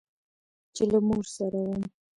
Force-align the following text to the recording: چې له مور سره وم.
چې 0.75 0.83
له 0.91 0.99
مور 1.07 1.25
سره 1.37 1.59
وم. 1.67 1.83